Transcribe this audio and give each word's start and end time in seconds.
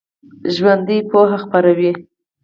ژوندي 0.53 0.97
پوهه 1.09 1.37
خپروي 1.43 1.91